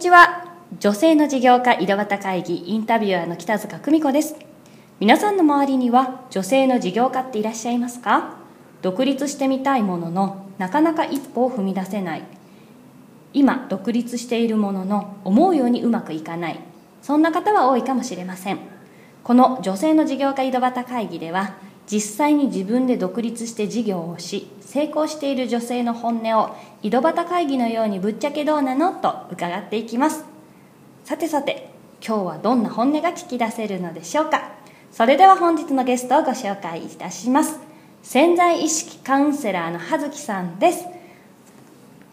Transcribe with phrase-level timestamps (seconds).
[0.00, 0.48] ちは。
[0.78, 4.34] 女性の事業家井戸端会議インタビュアーの北塚久美子です。
[4.98, 8.36] 皆さんの周りには女性の事業家っていらっしゃいますか？
[8.80, 12.22] 独立してみたいもののなかなか一歩を踏み出せない。
[13.34, 16.60] 今独立しているものの思うようにうまくいかない。
[17.02, 18.58] そんな方は多いかもしれません。
[19.22, 21.56] この女性の事業家井戸端会議では
[21.90, 28.92] 実際に自分で独立して事業をし成功している女性の本音を井戸端会議のようにぶっちゃけどうなの？
[28.92, 30.24] と伺っていきます。
[31.04, 31.70] さてさて
[32.06, 34.52] 今日はどんな本音が聞き出せるのでしょうか？
[34.92, 37.58] それでは本日のゲストをご紹介いたします。
[38.02, 40.84] 潜在意識カウンセラーの葉月さんです。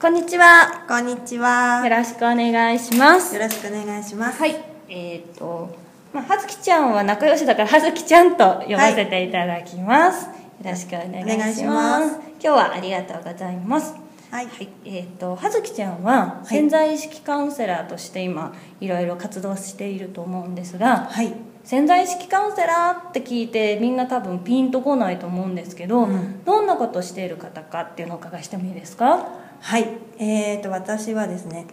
[0.00, 0.84] こんにちは。
[0.88, 1.86] こんにちは。
[1.86, 3.34] よろしくお願いします。
[3.34, 4.38] よろしくお願いします。
[4.40, 4.56] はい。
[4.88, 5.74] えっ、と、
[6.16, 10.32] まあ、葉月ちゃんは仲良しだから葉月ちゃんと呼ばせていただきます、よ
[10.64, 12.14] ろしくお願いします。
[12.40, 13.92] 今日はありがとうございます。
[14.30, 14.46] はい。
[14.46, 21.34] はい、えっ、と葉月ちゃんは潜在意識カウンセラーとして今いろいろ活動していると思うんですがはい。
[21.64, 26.42] 潜在意識カウンセラーって聞いてみんな多分ピンとこないと思うんですけど、うん。
[26.46, 29.28] どんなことをしている方かっていうのをお伺いしてもいいですか？
[29.60, 29.86] はい。
[30.18, 31.66] えー、と、私はですね、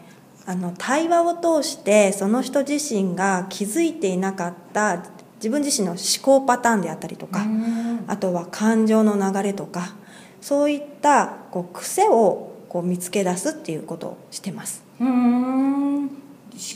[0.45, 5.03] あの、対話を通して、その人自身が気づいていなかった
[5.37, 9.93] 自分自身の思考パターンであったりとか、うんあとは感情の流れとか、
[10.41, 14.83] そういったこう癖をこう見つけ出すっていうことをしてます。
[14.99, 16.09] うーん思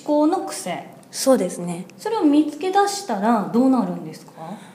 [0.06, 1.86] 考の癖そうですね。
[1.98, 4.32] それを見つけ出したらどうなるんですか？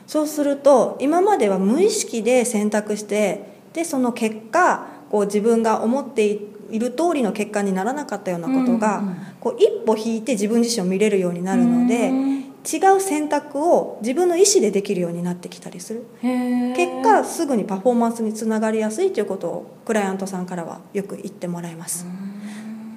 [0.06, 6.38] そうすると今までは無意識で選択してでその結果こう自分が思ってい
[6.78, 12.32] る通りの結果にならなかったようなことが、うんうんこう一歩引いて自分自身を見れるようになるので、うん。
[12.64, 16.06] 違う選択を自分の意思でできるようになってきたりする。
[16.22, 22.06] 結果すぐにパフォーマンスにつながりやすいということをクライアントさんからはよく言ってもらいます。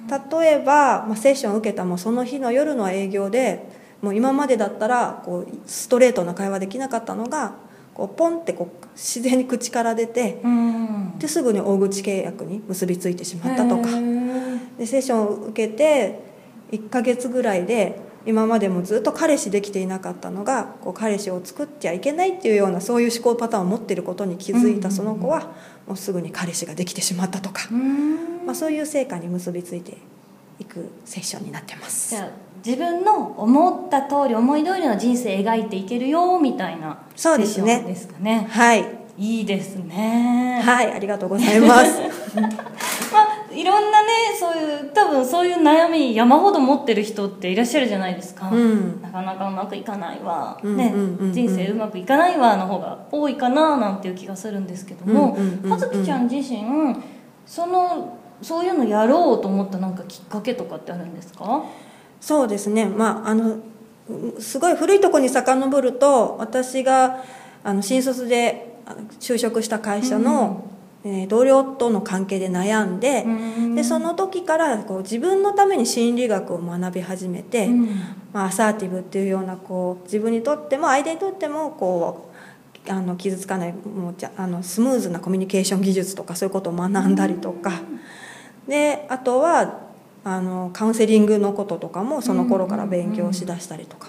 [0.08, 3.68] 例えば、まあ、セッションを受けたもうその日の夜の営業で
[4.02, 7.54] もう今までだったらこうストレートな会話できなかったのが
[7.96, 11.18] こうポンってこう自然に口から出てうん。
[11.18, 13.88] ですぐに大口契約に結びついてしまったとか。
[14.78, 16.20] でセッションを受けて
[16.72, 25.52] 1ヶ月ぐらいで今までもずっと彼氏できていなかったのがこう彼氏を作っちゃいけないっていうようなそういう思考パターンを持っていることに気づいたその子は
[25.86, 28.44] もうすぐに彼氏ができてしまったとか、うん。
[28.44, 29.96] まあ、そういう成果に結びついて
[30.58, 32.10] いくセッションになってます。
[32.10, 37.66] じゃあ自分の思った通り思い通りの人生描いていけるよみたいなそうですね。
[37.66, 38.48] セッションですかね。
[38.50, 38.84] はい。
[39.16, 40.60] いいですね。
[40.64, 42.00] はいありがとうございます。
[43.12, 49.00] まあいろんなねそういう多分そういう悩み山ほど持ってる人っていらっしゃるじゃないですか、うん。
[49.00, 55.36] なかなかうまくいかないわ、うんねうん人生うまくいかないわの方が多いかななんていう気がするんですけども
[55.68, 56.64] 葉月ちゃん自身
[57.46, 61.62] そのそういうのやろうと思ったなんかきっかけとかってあるんですか？
[62.20, 62.86] そうですね。
[62.86, 63.58] まああの
[64.38, 67.24] すごい古いところに遡ると私が
[67.64, 68.76] あの新卒で
[69.18, 70.76] 就職した会社の、えー
[71.28, 73.24] 同僚との関係で悩んで、
[73.76, 77.88] でその時からこう自分のために心理学を学び始めて、うん。
[78.32, 82.28] まあ、アサーティブっていうようなこう自分にとっても相手にとってもこ
[82.86, 87.72] うあの傷つかないもうじゃあのスムーズなコミュニケーション技術とかそういうことを学んだりとか、
[88.68, 89.85] であとは
[90.28, 94.08] あのカウンセリングのこととかもその頃から勉強しだしたりとか、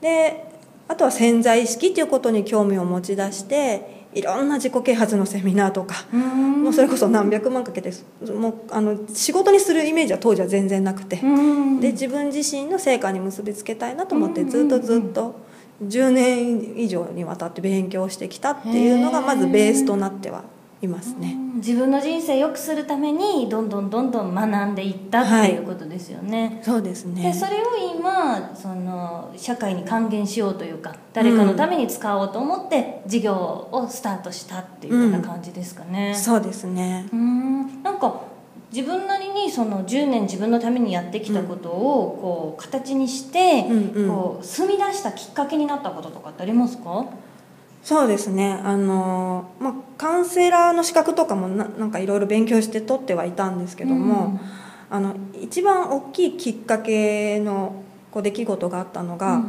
[0.00, 0.52] で
[0.86, 6.62] あとは潜在意識っていうことに興味を持ち出していろんな自己啓発のセミナーとかうん。
[6.62, 7.92] もうそれこそ何百万かけて
[8.32, 11.18] もうあの仕事にするイメージは当時は全然なくて。
[11.20, 11.80] うん。
[11.80, 15.34] で自分自身の成果に結びつけたいなと思ってずっとずっと
[15.84, 20.44] 10年以上にわたって勉強してきたっていうのがまずベースとなっては
[20.82, 21.34] いますね。
[21.34, 21.56] うん。
[21.56, 33.34] 自分の人生良くするためにどんどんどんどん学んでいったっていうことですよね、そうですでねそれを今その社会に還元しようというか誰かのために使おうと思って事業
[33.72, 36.14] をスタートしたっていうような感じですかね。
[36.14, 37.08] そうですね。
[37.12, 37.82] うん。
[37.82, 38.20] なんか
[38.70, 44.08] 自分なりにその10年自分のためにやってきたことをこう形にして、うんうん。
[44.08, 47.06] こう住み出したきっかけになったこととかってありますか？
[47.82, 48.60] そうですね。
[48.64, 54.40] あの、まあ、カウンセラーの資格とかもななんかいろいろ勉強して取ってはいたんですけども、
[54.90, 59.42] あの一番大きいきっかけのこう出来事があったのが、うん。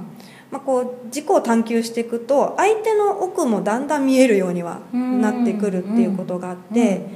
[0.49, 7.09] まあ、こう自己を探求していくと相手の奥もだんだん見えるようにはなってくるっていうことがあって、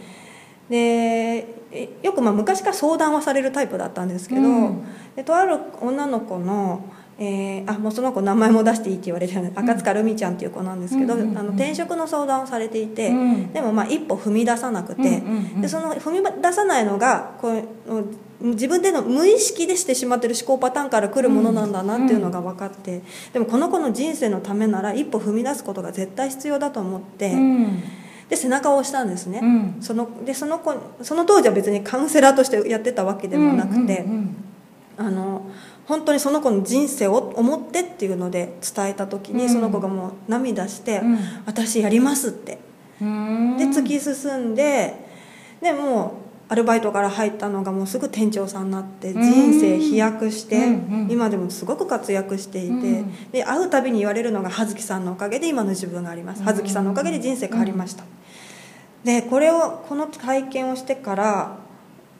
[0.69, 4.83] でえよくまあ昔から相談はされるタイプだったんですけど、うん。
[5.15, 6.83] でとある女の子の、
[7.23, 11.37] えーあもうその子名前も出していいって言われてる赤塚るみちゃんっていう子なんですけど、うんうんうん。
[11.37, 13.53] あの転職の相談をされていて、うん。
[13.53, 17.67] でもまあ一歩踏み出さなくて、うんうんうんでその踏み出さないのがこう
[18.43, 23.03] 自分での無意識でしてしまってる思考パターンから来るものなんだなっていうのが分かって、
[23.33, 27.83] でもこの子の人生のためなら一歩踏み出すことが絶対必要だと思って、うん。
[28.29, 29.77] で背中を押したんですね、うん。
[29.79, 34.05] そのでその子その当時は別にカウンセラーとしてやってたわけでもなくて、
[34.97, 35.45] あの
[35.85, 39.49] 本当にその子の人生を思ってっていうので伝えた時に、うん。
[39.49, 41.17] その子がもう涙して「うん。
[41.45, 42.59] 私やります」って。
[43.01, 43.57] うん。
[43.57, 44.95] で突き進んで
[45.61, 46.17] でも
[46.49, 49.21] うアルバイトから入ったのがもうすぐ店長さんになってうん。
[49.21, 50.67] 人生飛躍してうんう
[51.07, 51.11] ん。
[51.11, 53.31] 今でもすごく活躍していてうん。
[53.31, 56.39] で会うたびに言われるのが葉月さんのおかげで今の自分があります。
[56.39, 58.03] うん葉月さんのおかげで人生変わりました。
[59.03, 61.57] でこれをこの体験をしてから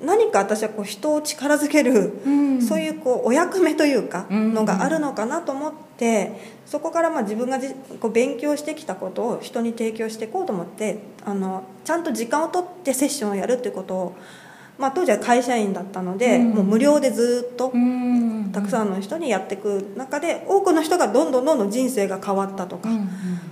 [0.03, 2.62] 何か私はこう人を力づけるうん。
[2.62, 4.53] そういうこうお役目というかうん。
[4.53, 6.31] のがあるのかなと思って
[6.65, 14.15] そこからまあ自分がじこう勉強してきたことを人に提供していこうと思ってあのちゃんと時間を取ってセッションをやるっていうことを、
[14.77, 16.50] まあ、当時は会社員だったので、うん。
[16.51, 18.51] もう無料でずっとうん。
[18.51, 23.09] たくさんの人にやっていく中で多くの人がどんどんどんどん人生が変わったとか、うん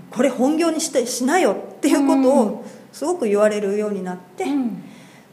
[0.10, 4.84] これ本業にしてしなよっていうことをすごく言われるようになって、うん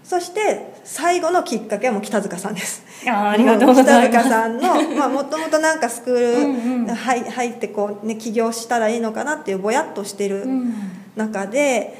[0.06, 2.85] そして最後のきっかけはもう北塚さんです。
[3.08, 4.08] あーありがとうございます。
[4.08, 10.75] 北塚さんのまあ もともとなんかスクール入入ってこうね起業したらいいのかなっていうぼやっとしてるうん。
[11.17, 11.97] 中で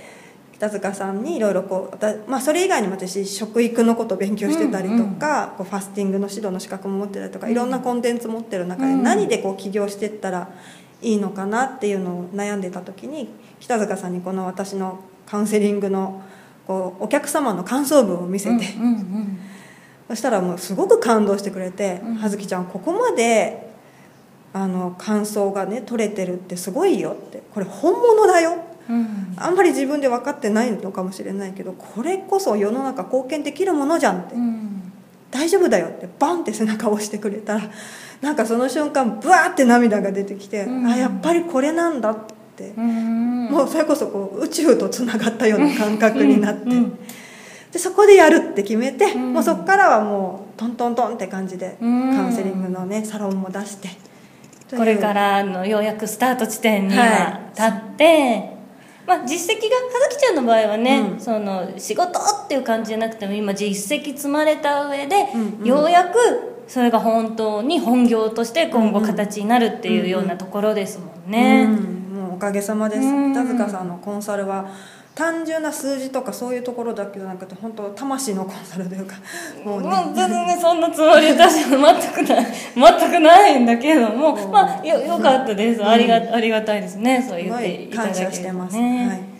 [0.53, 7.53] 北塚さんにいろいろこうまあそれ以外にも私食育のことを勉強してたりとか、こうファスティングの指導の資格も持ってたりとか、うん。
[7.53, 9.03] いろんなコンテンツ持ってる中でうん。
[9.03, 10.49] 何でこう起業していったら
[11.03, 16.23] いいのかなっていうのを悩んでた時に北塚さんにこの私のカウンセリングの
[16.67, 18.65] こうお客様の感想文を見せて、
[20.09, 23.71] そしたらもうすごく感動してくれてうん「葉月ちゃんここまで
[24.53, 28.57] あの感想がね取れてるってすごいよ」って「これ本物だよ」
[28.89, 29.35] うん。
[29.37, 34.93] あんまり自分で分かってないのかもしれないけどこれこそ世の中貢献できるものじゃんって、うん。
[35.31, 37.63] 大丈夫だよってバンって背中を押してくれたら
[38.23, 40.87] なんかその瞬間ブワーって涙が出てきて、うん。
[40.87, 46.71] あやっぱりこれなんだって、うんもうそれこそこう宇宙とつながったような感覚になって、
[47.73, 49.33] でそこでやるって決めて、うん。
[49.35, 52.15] もうそこからはもうトントントンって感じで、うん。
[52.15, 53.89] カウンセリングのねサロンも出して。
[54.75, 57.51] これからのようやくスタート地点にははい。
[57.55, 58.57] 立って、
[59.07, 61.21] まあ、実績が葉月ちゃんの場合はね、うん。
[61.21, 65.67] その仕事っていう感じじゃなくても今実績積まれた上で、うんうん。
[65.67, 66.19] ようやく
[66.67, 71.65] それが本当に本業として今後形になるっていうようなところですもんね。
[71.65, 71.96] うんもう
[72.37, 73.01] おかげさまです。
[73.01, 73.35] うん。
[73.35, 74.71] 田塚さんのコンサルは
[75.15, 79.17] 単純な数字とかそういうところだけじゃなくて本当魂のコンサルというか
[79.65, 79.89] もうね。
[79.89, 82.47] もう全然そんなつもり私は全くない。
[83.01, 84.49] 全くないんだけども、う。
[84.49, 87.25] んまあよよかったです、ありがありがたいですね。
[87.27, 89.36] そう言っていただけると感謝してます、ねはい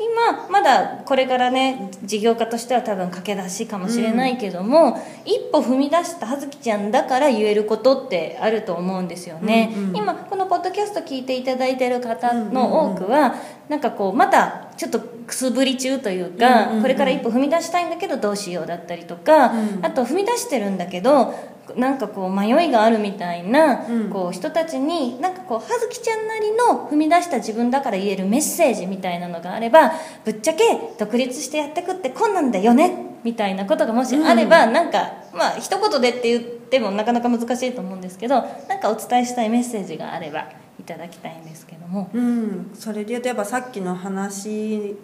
[0.00, 9.96] 今まだこれからね事業家としては多分駆け出しかもしれないけども、一歩踏み出した葉月ちゃんだから言えることってあると思うんですよね、うんうん。
[9.96, 13.34] 今このポッドキャスト聞いていただいてる方の多くは、
[13.68, 16.82] なんかこうまだちょっとくすぶり中というか、うんうんうん。
[16.82, 19.84] これから一歩踏み出したいんだけどどうしようだったりとか、うん。
[19.84, 21.34] あと踏み出してるんだけど
[21.76, 24.10] なんかこう迷いがあるみたいな、うん。
[24.10, 29.92] こう人たちになんかこう葉月ちゃんなりの踏み出した自分だから言えるメッセージみたいなのがあれば
[30.24, 30.64] ぶっちゃけ
[30.98, 40.48] 独立してやってくってこんなんだよねみたいなことがもしあれば、なんかまあ一言でって言ってもなかなか難しいと思うんですけどなんかお伝えしたいメッセージがあれば
[40.78, 42.10] いただきたいんですけども。
[42.12, 44.96] うん、それで言うとやっぱさっきの話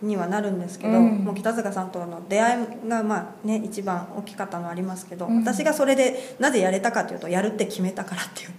[0.00, 1.24] にはなるんですけど、うん。
[1.24, 5.40] もう北塚さんとの出会いがまあね一番大きかったのはありますけど、うん。
[5.40, 8.50] 私がそれでなぜやれたかというとやるって決めたからっていう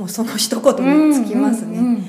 [0.00, 2.04] もうその一言につきますね、うんうんうん。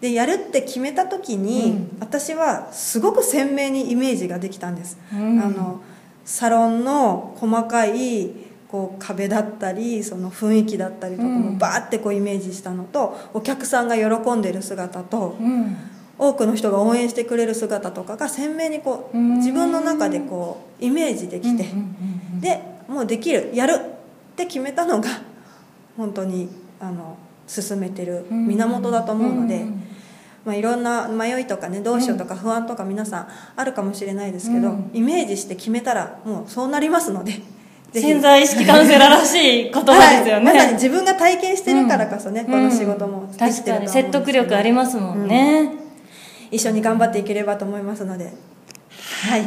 [0.00, 1.96] でやるって決めた時に、うん。
[2.00, 5.40] 私はすごく鮮明にイメージができたんです、うん。
[5.40, 5.80] あの
[6.24, 8.32] サロンの細かい
[8.68, 11.40] こう壁だったりその雰囲気だったりとかうん。
[11.40, 15.76] もバーってこうイメージしたのとお客さんが喜んでる姿とうん
[16.18, 19.36] 多くの人が応援してくれる姿とかが鮮明にこううん。
[19.36, 21.66] 自分の中でこうイメージできて
[22.40, 25.08] でもうできるやるって決めたのが
[25.96, 26.48] 本当に
[26.80, 29.62] あの進めてる源だと思うので。
[29.62, 29.82] ん
[30.46, 34.90] まあ、いろんな迷いとかねどうしようとか不安とか皆さんあるかもしれないですけど、うん。
[34.94, 37.32] イメージして決めたらもうそうなりますので
[37.92, 42.46] 潜在意識カウンセラーらしい言葉ですよね、はい、まさに自分が体験してるからこそね、うん。
[42.46, 43.72] この仕事もできてると思うんですけど。
[43.72, 45.72] 確かに説得力ありますもんね、
[46.50, 48.32] 一緒に頑張っていければと思いますので。
[49.28, 49.42] はい。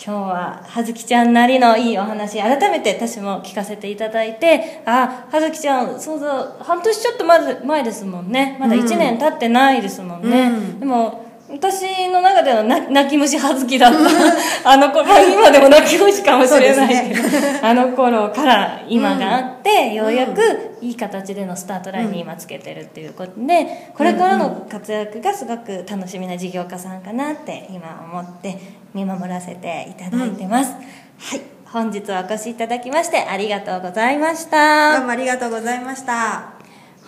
[0.00, 8.56] 今日は葉月ちゃんなりのいいお話改めて私も聞かせていただいてあ葉月ちゃんそうそう半年ちょっとまず前ですもんね。
[8.60, 10.80] まだ1年経ってないですもんね、うん。
[10.80, 13.98] でも私の中ではな泣き虫葉月だった。
[14.70, 17.22] あの頃今でも泣き虫かもしれないけど、
[17.66, 28.58] あの頃から今があって、ようやくいい形でのスタートラインに今つけてるっていうことでこれからの活躍がすごく楽しみな事業家さんかなって今思って
[28.92, 31.40] 見守らせていただいてます、はい。
[31.72, 34.98] 本日はお越しいただきましてありがとうございました。
[34.98, 36.58] どうもありがとうございました。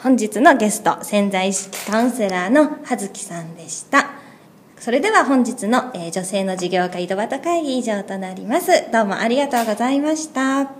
[0.02, 4.19] 本日のゲスト潜在意識カウンセラーの葉月さんでした
[4.80, 8.90] それでは本日の、えー女性の事業家井戸端会議以上となります。
[8.90, 10.79] どうもありがとうございました。